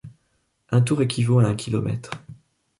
Un 0.71 0.81
tour 0.81 1.03
équivaut 1.03 1.37
à 1.37 1.43
un 1.45 1.53
kilomètre. 1.53 2.09